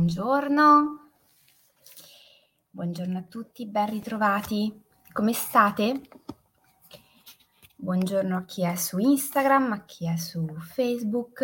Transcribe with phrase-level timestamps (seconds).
[0.00, 1.10] Buongiorno.
[2.70, 4.82] Buongiorno a tutti, ben ritrovati.
[5.12, 6.00] Come state?
[7.76, 11.42] Buongiorno a chi è su Instagram, a chi è su Facebook,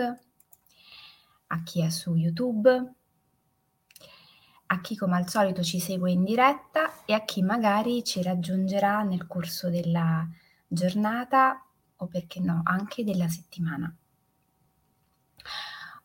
[1.48, 2.95] a chi è su YouTube,
[4.69, 9.02] a chi come al solito ci segue in diretta e a chi magari ci raggiungerà
[9.02, 10.27] nel corso della
[10.66, 11.62] giornata
[11.97, 13.95] o perché no, anche della settimana.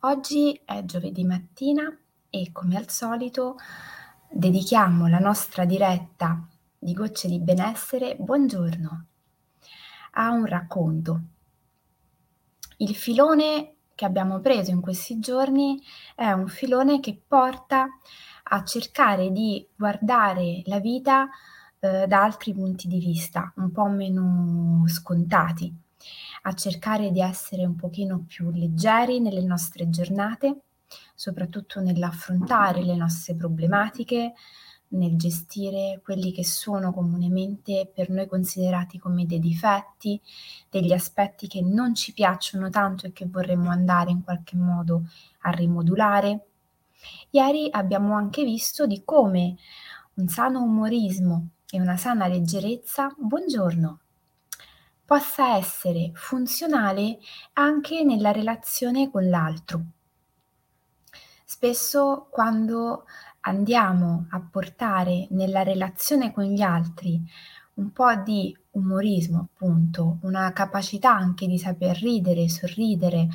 [0.02, 1.96] Oggi è giovedì mattina
[2.32, 3.58] e come al solito
[4.30, 6.42] dedichiamo la nostra diretta
[6.80, 9.06] di Gocce di Benessere, buongiorno,
[10.12, 11.22] a un racconto.
[12.78, 15.80] Il filone che abbiamo preso in questi giorni
[16.16, 17.88] è un filone che porta
[18.44, 21.28] a cercare di guardare la vita
[21.80, 25.72] eh, da altri punti di vista, un po' meno scontati
[26.44, 30.62] a cercare di essere un pochino più leggeri nelle nostre giornate,
[31.22, 34.34] soprattutto nell'affrontare le nostre problematiche,
[34.88, 40.20] nel gestire quelli che sono comunemente per noi considerati come dei difetti,
[40.68, 45.04] degli aspetti che non ci piacciono tanto e che vorremmo andare in qualche modo
[45.42, 46.48] a rimodulare.
[47.30, 49.58] Ieri abbiamo anche visto di come
[50.16, 54.00] un sano umorismo e una sana leggerezza, buongiorno,
[55.06, 57.20] possa essere funzionale
[57.54, 59.86] anche nella relazione con l'altro.
[61.54, 63.04] Spesso quando
[63.42, 67.22] andiamo a portare nella relazione con gli altri
[67.74, 73.28] un po' di umorismo, appunto, una capacità anche di saper ridere, sorridere,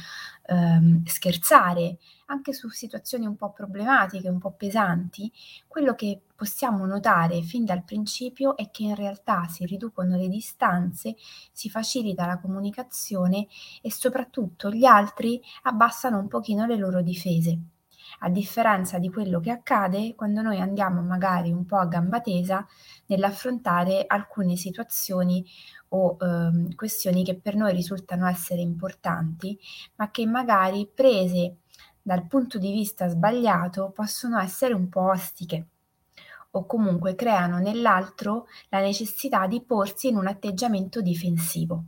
[0.46, 5.30] ehm, scherzare, anche su situazioni un po' problematiche, un po' pesanti,
[5.68, 11.16] quello che possiamo notare fin dal principio è che in realtà si riducono le distanze,
[11.52, 13.46] si facilita la comunicazione
[13.82, 17.60] e soprattutto gli altri abbassano un pochino le loro difese.
[18.20, 22.66] A differenza di quello che accade quando noi andiamo magari un po' a gamba tesa
[23.06, 25.44] nell'affrontare alcune situazioni
[25.88, 29.58] o ehm, questioni che per noi risultano essere importanti,
[29.96, 31.58] ma che magari prese
[32.00, 35.66] dal punto di vista sbagliato possono essere un po' ostiche
[36.52, 41.84] o comunque creano nell'altro la necessità di porsi in un atteggiamento difensivo.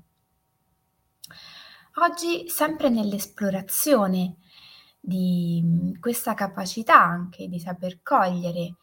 [2.00, 4.36] Oggi, sempre nell'esplorazione
[5.08, 8.74] di questa capacità anche di saper cogliere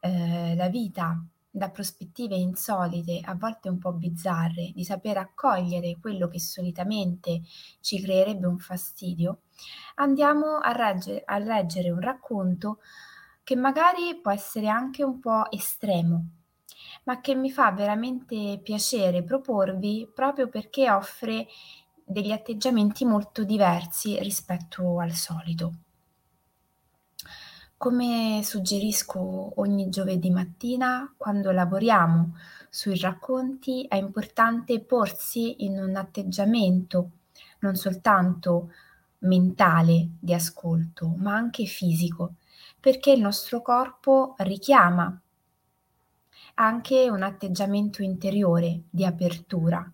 [0.00, 6.26] eh, la vita da prospettive insolite, a volte un po' bizzarre, di saper accogliere quello
[6.26, 7.42] che solitamente
[7.80, 9.42] ci creerebbe un fastidio,
[9.96, 12.78] andiamo a, regge- a leggere un racconto
[13.44, 16.26] che magari può essere anche un po' estremo,
[17.04, 21.46] ma che mi fa veramente piacere proporvi proprio perché offre
[22.08, 25.74] degli atteggiamenti molto diversi rispetto al solito.
[27.76, 32.34] Come suggerisco ogni giovedì mattina, quando lavoriamo
[32.70, 37.10] sui racconti, è importante porsi in un atteggiamento
[37.60, 38.72] non soltanto
[39.20, 42.34] mentale di ascolto, ma anche fisico,
[42.80, 45.20] perché il nostro corpo richiama
[46.54, 49.88] anche un atteggiamento interiore di apertura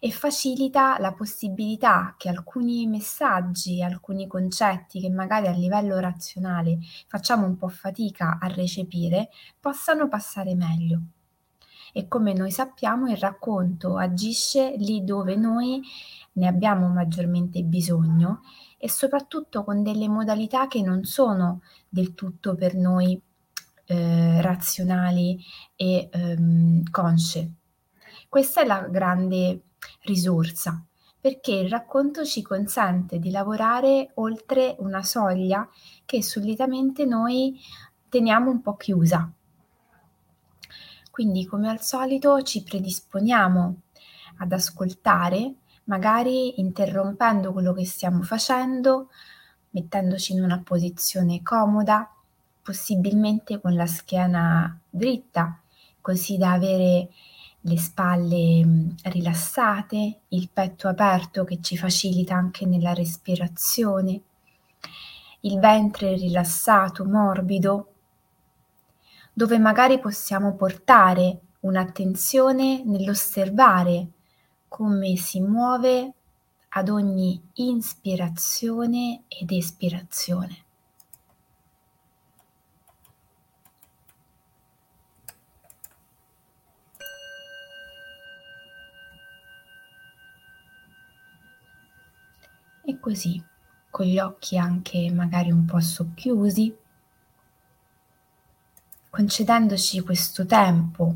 [0.00, 7.46] e facilita la possibilità che alcuni messaggi, alcuni concetti che magari a livello razionale facciamo
[7.46, 11.00] un po' fatica a recepire, possano passare meglio.
[11.92, 15.80] E come noi sappiamo il racconto agisce lì dove noi
[16.32, 18.42] ne abbiamo maggiormente bisogno
[18.76, 23.20] e soprattutto con delle modalità che non sono del tutto per noi
[23.86, 25.42] eh, razionali
[25.74, 27.52] e ehm, consce.
[28.28, 29.62] Questa è la grande
[30.08, 30.82] risorsa,
[31.20, 35.68] perché il racconto ci consente di lavorare oltre una soglia
[36.04, 37.60] che solitamente noi
[38.08, 39.30] teniamo un po' chiusa.
[41.10, 43.80] Quindi, come al solito, ci predisponiamo
[44.38, 49.08] ad ascoltare, magari interrompendo quello che stiamo facendo,
[49.70, 52.10] mettendoci in una posizione comoda,
[52.62, 55.60] possibilmente con la schiena dritta,
[56.00, 57.08] così da avere
[57.62, 64.20] le spalle mm, rilassate, il petto aperto che ci facilita anche nella respirazione,
[65.40, 67.92] il ventre rilassato, morbido,
[69.32, 74.08] dove magari possiamo portare un'attenzione nell'osservare
[74.68, 76.12] come si muove
[76.70, 80.64] ad ogni inspirazione ed espirazione.
[92.88, 93.44] E così,
[93.90, 96.74] con gli occhi anche magari un po' socchiusi,
[99.10, 101.14] concedendoci questo tempo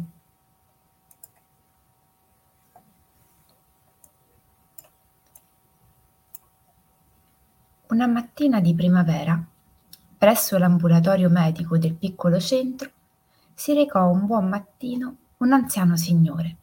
[7.89, 9.43] Una mattina di primavera,
[10.19, 12.91] presso l'ambulatorio medico del piccolo centro,
[13.55, 16.62] si recò un buon mattino un anziano signore.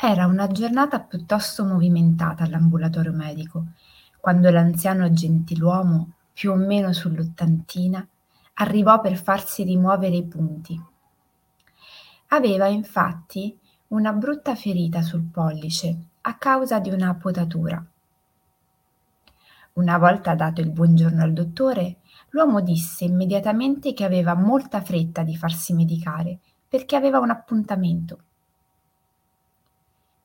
[0.00, 3.66] Era una giornata piuttosto movimentata all'ambulatorio medico,
[4.20, 8.06] quando l'anziano gentiluomo, più o meno sull'ottantina,
[8.54, 10.80] arrivò per farsi rimuovere i punti.
[12.28, 13.58] Aveva infatti
[13.88, 17.84] una brutta ferita sul pollice a causa di una potatura
[19.78, 21.98] una volta dato il buongiorno al dottore,
[22.30, 28.18] l'uomo disse immediatamente che aveva molta fretta di farsi medicare, perché aveva un appuntamento.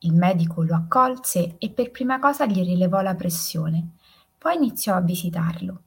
[0.03, 3.89] Il medico lo accolse e per prima cosa gli rilevò la pressione,
[4.37, 5.81] poi iniziò a visitarlo.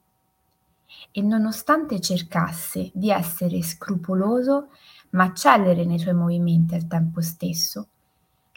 [1.11, 4.69] E nonostante cercasse di essere scrupoloso,
[5.11, 7.87] ma celere nei suoi movimenti al tempo stesso,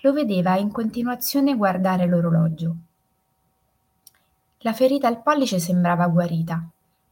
[0.03, 2.77] lo vedeva in continuazione guardare l'orologio
[4.63, 6.63] la ferita al pollice sembrava guarita,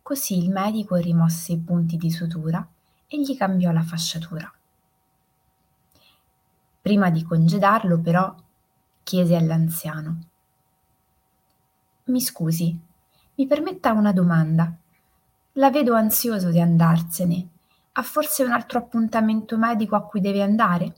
[0.03, 2.67] così il medico rimosse i punti di sutura
[3.07, 4.53] e gli cambiò la fasciatura.
[6.89, 8.35] Prima di congedarlo, però,
[9.03, 10.21] chiese all'anziano.
[12.05, 12.75] Mi scusi,
[13.35, 14.75] mi permetta una domanda.
[15.53, 17.49] La vedo ansioso di andarsene.
[17.93, 20.95] Ha forse un altro appuntamento medico a cui deve andare?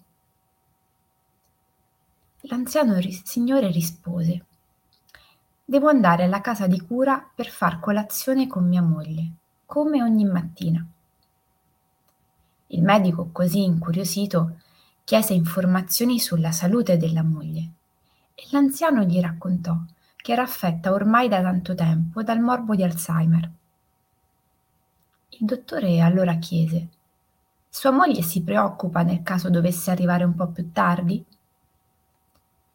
[2.42, 4.44] L'anziano ri- signore rispose
[5.64, 9.32] Devo andare alla casa di cura per far colazione con mia moglie,
[9.66, 10.86] come ogni mattina.
[12.68, 14.54] Il medico, così incuriosito,
[15.10, 17.70] chiese informazioni sulla salute della moglie
[18.32, 19.76] e l'anziano gli raccontò
[20.14, 23.50] che era affetta ormai da tanto tempo dal morbo di Alzheimer.
[25.30, 26.88] Il dottore allora chiese
[27.68, 31.24] Sua moglie si preoccupa nel caso dovesse arrivare un po' più tardi?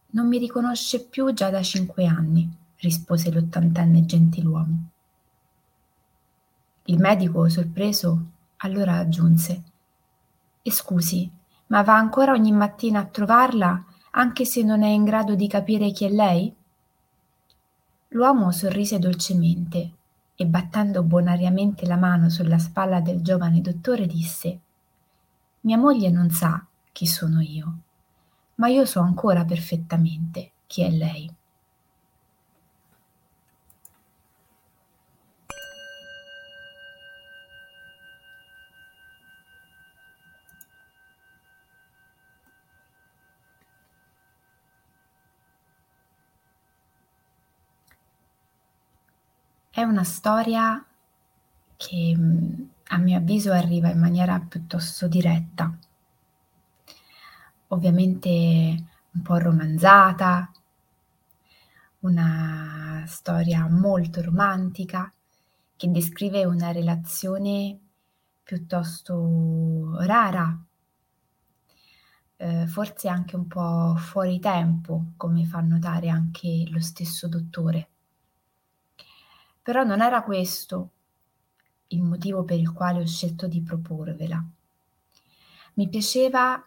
[0.08, 4.90] Non mi riconosce più già da cinque anni rispose l'ottantenne gentiluomo.
[6.84, 8.26] Il medico, sorpreso,
[8.58, 9.64] allora aggiunse
[10.62, 11.32] E scusi,
[11.68, 15.92] ma va ancora ogni mattina a trovarla, anche se non è in grado di capire
[15.92, 16.56] chi è lei?
[18.10, 19.92] L'uomo sorrise dolcemente
[20.36, 24.60] e battendo bonariamente la mano sulla spalla del giovane dottore disse
[25.62, 27.78] Mia moglie non sa chi sono io,
[28.56, 31.30] ma io so ancora perfettamente chi è lei.
[49.76, 50.82] È una storia
[51.76, 52.18] che
[52.88, 55.78] a mio avviso arriva in maniera piuttosto diretta,
[57.68, 60.50] ovviamente un po' romanzata,
[62.00, 65.12] una storia molto romantica
[65.76, 67.78] che descrive una relazione
[68.44, 70.58] piuttosto rara,
[72.38, 77.90] eh, forse anche un po' fuori tempo, come fa notare anche lo stesso dottore.
[79.66, 80.90] Però non era questo
[81.88, 84.40] il motivo per il quale ho scelto di proporvela.
[85.74, 86.64] Mi piaceva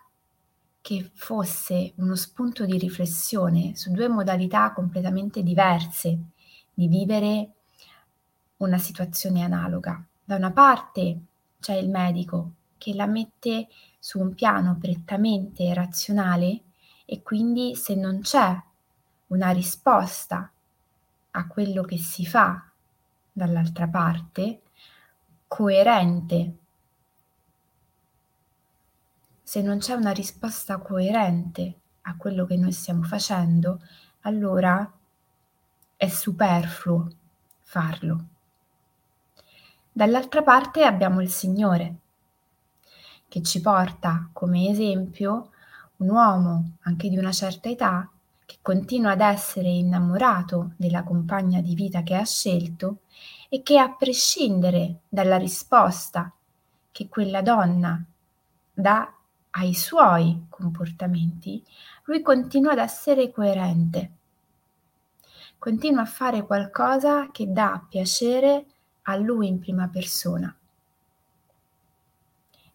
[0.81, 6.19] che fosse uno spunto di riflessione su due modalità completamente diverse
[6.75, 7.53] di vivere
[8.57, 10.05] una situazione analoga.
[10.25, 11.21] Da una parte
[11.61, 13.69] c'è il medico che la mette
[14.01, 16.63] su un piano prettamente razionale
[17.05, 18.61] e quindi se non c'è
[19.29, 20.51] una risposta
[21.31, 22.68] a quello che si fa
[23.39, 24.63] dall'altra parte,
[25.47, 26.57] coerente.
[29.43, 33.81] Se non c'è una risposta coerente a quello che noi stiamo facendo,
[34.23, 34.93] allora
[35.97, 37.09] è superfluo
[37.63, 38.25] farlo.
[39.93, 41.97] Dall'altra parte abbiamo il Signore,
[43.29, 45.51] che ci porta come esempio
[45.99, 48.11] un uomo anche di una certa età
[48.49, 53.01] che continua ad essere innamorato della compagna di vita che ha scelto
[53.51, 56.33] e che a prescindere dalla risposta
[56.91, 58.03] che quella donna
[58.73, 59.15] dà
[59.51, 61.63] ai suoi comportamenti,
[62.05, 64.13] lui continua ad essere coerente,
[65.59, 68.65] continua a fare qualcosa che dà piacere
[69.03, 70.57] a lui in prima persona.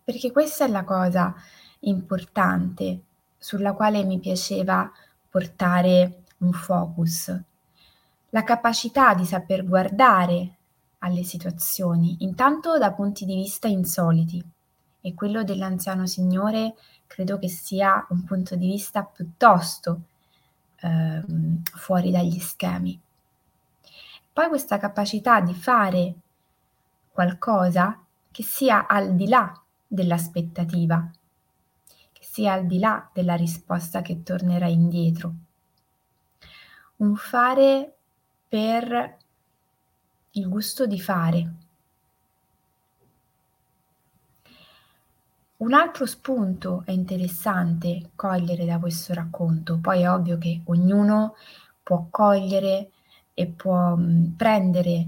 [0.03, 1.33] Perché questa è la cosa
[1.79, 3.01] importante
[3.39, 4.91] sulla quale mi piaceva
[5.33, 7.35] portare un focus,
[8.29, 10.57] la capacità di saper guardare
[10.99, 14.45] alle situazioni, intanto da punti di vista insoliti.
[15.01, 16.75] E quello dell'anziano signore
[17.07, 20.01] credo che sia un punto di vista piuttosto
[20.81, 21.23] eh,
[21.63, 23.01] fuori dagli schemi.
[24.31, 26.13] Poi questa capacità di fare
[27.11, 27.99] qualcosa
[28.29, 29.51] che sia al di là
[29.87, 31.09] dell'aspettativa,
[32.33, 35.33] sia al di là della risposta che tornerà indietro.
[36.95, 37.93] Un fare
[38.49, 39.17] per
[40.31, 41.53] il gusto di fare.
[45.57, 51.35] Un altro spunto è interessante cogliere da questo racconto, poi è ovvio che ognuno
[51.83, 52.89] può cogliere
[53.35, 55.07] e può mh, prendere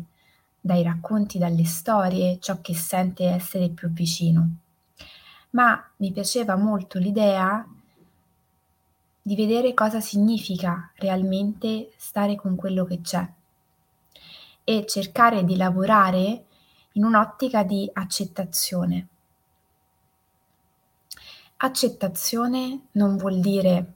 [0.61, 4.57] dai racconti, dalle storie, ciò che sente essere più vicino.
[5.55, 7.65] Ma mi piaceva molto l'idea
[9.21, 13.25] di vedere cosa significa realmente stare con quello che c'è
[14.65, 16.45] e cercare di lavorare
[16.91, 19.07] in un'ottica di accettazione.
[21.57, 23.93] Accettazione non vuol dire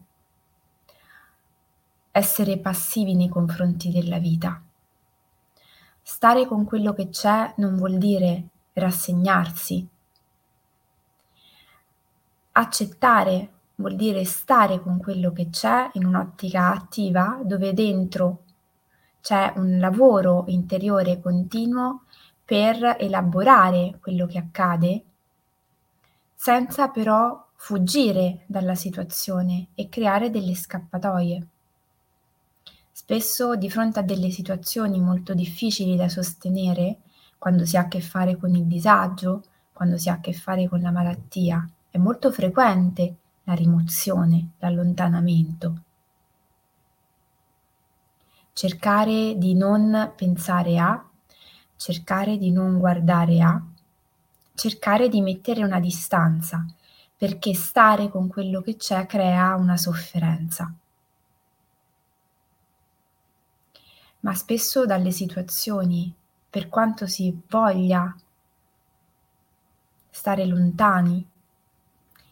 [2.12, 4.62] essere passivi nei confronti della vita.
[6.02, 9.88] Stare con quello che c'è non vuol dire rassegnarsi.
[12.60, 18.44] Accettare vuol dire stare con quello che c'è in un'ottica attiva dove dentro
[19.22, 22.02] c'è un lavoro interiore continuo
[22.44, 25.04] per elaborare quello che accade,
[26.36, 31.48] senza però fuggire dalla situazione e creare delle scappatoie.
[32.92, 36.98] Spesso di fronte a delle situazioni molto difficili da sostenere,
[37.38, 40.68] quando si ha a che fare con il disagio, quando si ha a che fare
[40.68, 45.84] con la malattia, è molto frequente la rimozione, l'allontanamento
[48.60, 51.02] cercare di non pensare a,
[51.78, 53.64] cercare di non guardare a,
[54.54, 56.66] cercare di mettere una distanza,
[57.16, 60.74] perché stare con quello che c'è crea una sofferenza.
[64.20, 66.14] Ma spesso dalle situazioni,
[66.50, 68.14] per quanto si voglia
[70.10, 71.26] stare lontani,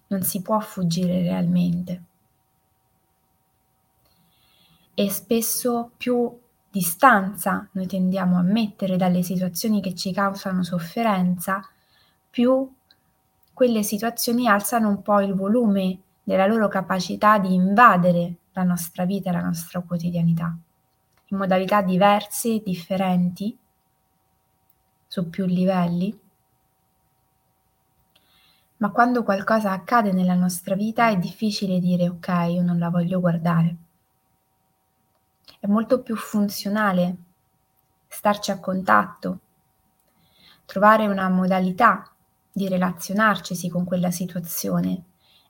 [0.08, 2.02] non si può fuggire realmente
[5.00, 6.40] e spesso più
[6.72, 11.64] distanza noi tendiamo a mettere dalle situazioni che ci causano sofferenza,
[12.32, 12.68] più
[13.54, 19.30] quelle situazioni alzano un po' il volume della loro capacità di invadere la nostra vita
[19.30, 20.58] e la nostra quotidianità,
[21.28, 23.56] in modalità diverse, differenti,
[25.06, 26.20] su più livelli.
[28.78, 33.20] Ma quando qualcosa accade nella nostra vita è difficile dire ok, io non la voglio
[33.20, 33.76] guardare
[35.60, 37.16] è molto più funzionale
[38.08, 39.40] starci a contatto,
[40.66, 42.10] trovare una modalità
[42.52, 45.04] di relazionarcisi con quella situazione,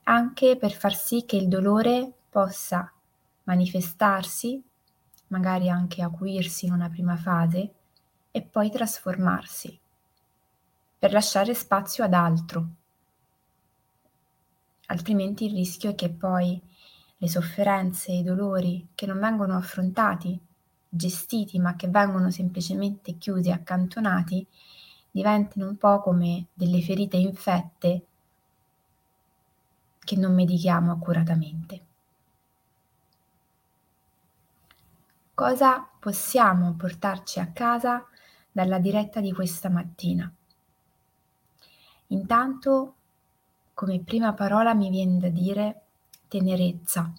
[0.04, 2.90] anche per far sì che il dolore possa
[3.44, 4.62] manifestarsi,
[5.28, 7.72] magari anche acuirsi in una prima fase,
[8.30, 9.78] e poi trasformarsi,
[10.98, 12.68] per lasciare spazio ad altro.
[14.90, 16.60] Altrimenti il rischio è che poi
[17.18, 20.38] le sofferenze i dolori che non vengono affrontati,
[20.88, 24.46] gestiti, ma che vengono semplicemente chiusi accantonati,
[25.10, 28.06] diventino un po' come delle ferite infette
[29.98, 31.84] che non medichiamo accuratamente.
[35.34, 38.06] Cosa possiamo portarci a casa
[38.50, 40.32] dalla diretta di questa mattina?
[42.08, 42.94] Intanto,
[43.78, 45.82] come prima parola mi viene da dire
[46.26, 47.12] tenerezza,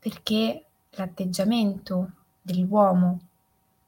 [0.00, 2.10] perché l'atteggiamento
[2.42, 3.20] dell'uomo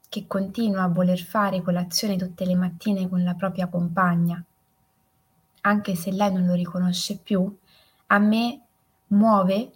[0.07, 4.41] che continua a voler fare colazione tutte le mattine con la propria compagna,
[5.59, 7.53] anche se lei non lo riconosce più,
[8.07, 8.61] a me
[9.07, 9.71] muove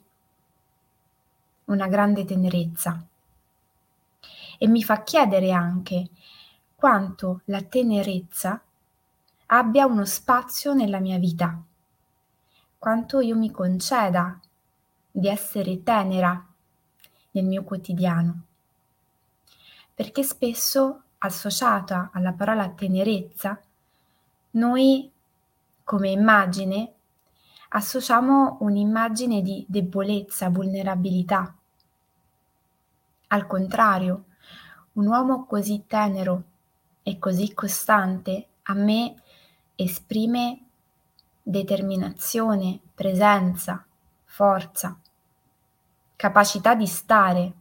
[1.66, 3.06] una grande tenerezza.
[4.58, 6.08] E mi fa chiedere anche
[6.74, 8.64] quanto la tenerezza
[9.48, 11.62] abbia uno spazio nella mia vita
[12.84, 14.38] quanto io mi conceda
[15.10, 16.46] di essere tenera
[17.32, 18.42] nel mio quotidiano.
[19.94, 23.58] Perché spesso associata alla parola tenerezza,
[24.52, 25.10] noi
[25.86, 26.94] come immagine
[27.70, 31.56] associamo un'immagine di debolezza, vulnerabilità.
[33.28, 34.26] Al contrario,
[34.94, 36.44] un uomo così tenero
[37.02, 39.16] e così costante a me
[39.84, 40.60] esprime
[41.42, 43.86] determinazione, presenza,
[44.24, 44.98] forza,
[46.16, 47.54] capacità di stare.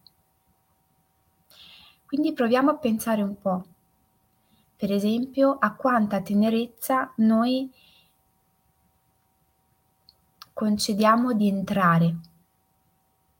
[2.06, 3.64] Quindi proviamo a pensare un po',
[4.76, 7.70] per esempio, a quanta tenerezza noi
[10.52, 12.16] concediamo di entrare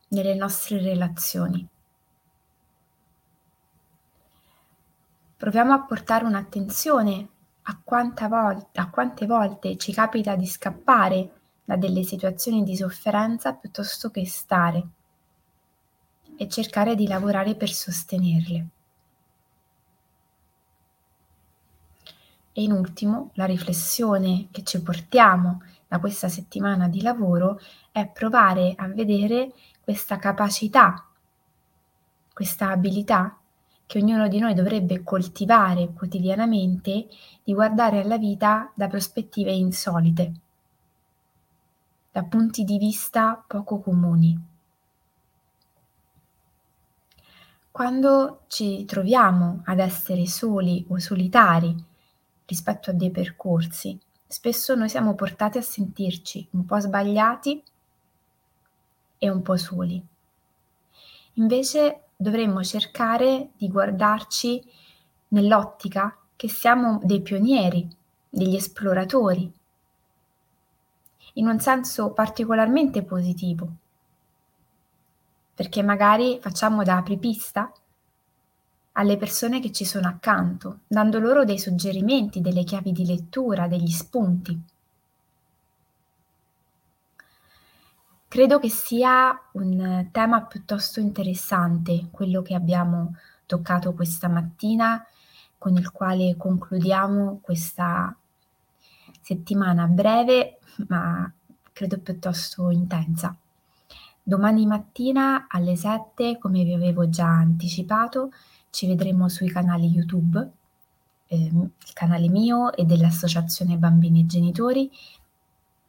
[0.09, 1.67] nelle nostre relazioni.
[5.37, 7.29] Proviamo a portare un'attenzione
[7.63, 11.33] a, volta, a quante volte ci capita di scappare
[11.65, 14.87] da delle situazioni di sofferenza piuttosto che stare
[16.37, 18.67] e cercare di lavorare per sostenerle.
[22.55, 28.75] E in ultimo, la riflessione che ci portiamo da questa settimana di lavoro è provare
[28.77, 31.07] a vedere questa capacità,
[32.33, 33.42] questa abilità
[33.93, 37.09] che ognuno di noi dovrebbe coltivare quotidianamente
[37.45, 40.33] di guardare alla vita da prospettive insolite,
[42.11, 44.43] da punti di vista poco comuni.
[47.71, 51.77] Quando ci troviamo ad essere soli o solitari
[52.47, 57.63] rispetto a dei percorsi, spesso noi siamo portati a sentirci un po' sbagliati
[59.19, 60.03] e un po' soli.
[61.35, 64.63] Invece dovremmo cercare di guardarci
[65.29, 67.87] nell'ottica che siamo dei pionieri,
[68.29, 69.53] degli esploratori,
[71.35, 73.69] in un senso particolarmente positivo,
[75.55, 77.71] perché magari facciamo da apripista
[78.93, 83.91] alle persone che ci sono accanto, dando loro dei suggerimenti, delle chiavi di lettura, degli
[83.91, 84.61] spunti.
[88.33, 95.05] Credo che sia un tema piuttosto interessante quello che abbiamo toccato questa mattina,
[95.59, 98.17] con il quale concludiamo questa
[99.21, 101.31] settimana breve, ma
[101.75, 103.37] credo piuttosto intensa.
[104.23, 108.33] Domani mattina alle 7, come vi avevo già anticipato,
[108.71, 110.51] ci vedremo sui canali YouTube,
[111.27, 114.91] eh, il canale mio e dell'Associazione Bambini e Genitori,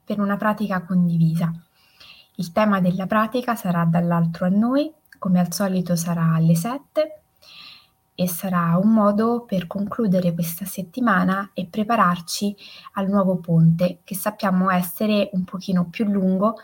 [0.03, 1.49] per una pratica condivisa.
[2.35, 7.21] Il tema della pratica sarà dall'altro a noi, come al solito sarà alle 7
[8.15, 12.55] e sarà un modo per concludere questa settimana e prepararci
[12.93, 16.57] al nuovo ponte che sappiamo essere un pochino più lungo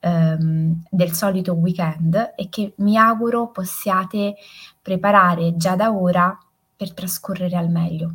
[0.00, 4.36] ehm, del solito weekend e che mi auguro possiate
[4.80, 6.38] preparare già da ora
[6.76, 8.14] per trascorrere al meglio.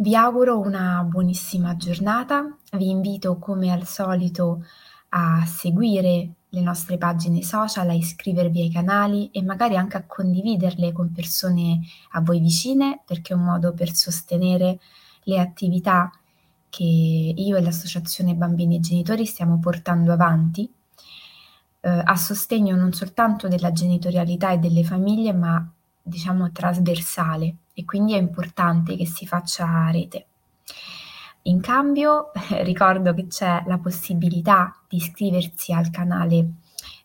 [0.00, 4.64] Vi auguro una buonissima giornata, vi invito come al solito
[5.10, 10.92] a seguire le nostre pagine social, a iscrivervi ai canali e magari anche a condividerle
[10.92, 11.80] con persone
[12.12, 14.80] a voi vicine perché è un modo per sostenere
[15.24, 16.10] le attività
[16.70, 16.82] che
[17.36, 20.66] io e l'Associazione Bambini e Genitori stiamo portando avanti
[21.82, 25.70] eh, a sostegno non soltanto della genitorialità e delle famiglie, ma
[26.10, 30.26] diciamo trasversale e quindi è importante che si faccia rete.
[31.42, 36.50] In cambio ricordo che c'è la possibilità di iscriversi al canale,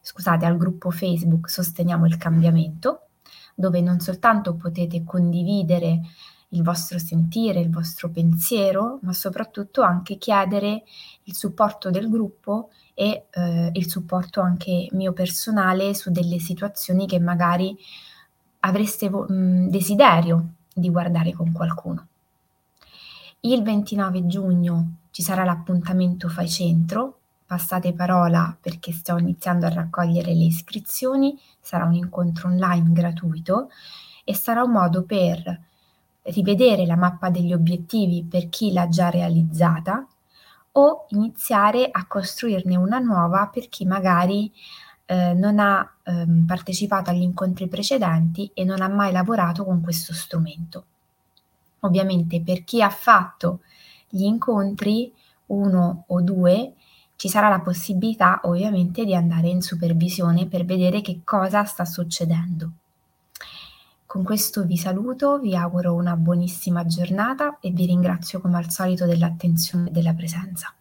[0.01, 3.07] scusate, al gruppo Facebook Sosteniamo il cambiamento,
[3.55, 6.01] dove non soltanto potete condividere
[6.49, 10.83] il vostro sentire, il vostro pensiero, ma soprattutto anche chiedere
[11.23, 17.19] il supporto del gruppo e eh, il supporto anche mio personale su delle situazioni che
[17.19, 17.77] magari
[18.65, 22.07] avreste mh, desiderio di guardare con qualcuno.
[23.41, 30.33] Il 29 giugno ci sarà l'appuntamento Fai Centro, passate parola perché sto iniziando a raccogliere
[30.33, 33.69] le iscrizioni, sarà un incontro online gratuito
[34.23, 35.61] e sarà un modo per
[36.23, 40.07] rivedere la mappa degli obiettivi per chi l'ha già realizzata
[40.77, 44.51] o iniziare a costruirne una nuova per chi magari
[45.05, 50.13] eh, non ha ehm, partecipato agli incontri precedenti e non ha mai lavorato con questo
[50.13, 50.85] strumento.
[51.81, 53.59] Ovviamente per chi ha fatto
[54.09, 55.13] gli incontri,
[55.47, 56.73] uno o due,
[57.15, 62.71] ci sarà la possibilità ovviamente di andare in supervisione per vedere che cosa sta succedendo.
[64.05, 69.05] Con questo vi saluto, vi auguro una buonissima giornata e vi ringrazio come al solito
[69.05, 70.73] dell'attenzione e della presenza.